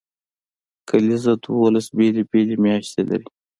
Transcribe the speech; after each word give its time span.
کلیزه 0.89 1.33
دولس 1.45 1.85
بیلې 1.97 2.23
بیلې 2.31 2.55
میاشتې 2.63 3.01
لري. 3.09 3.27